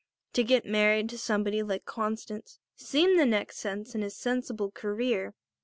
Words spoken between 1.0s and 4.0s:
to somebody like Constance seemed the next step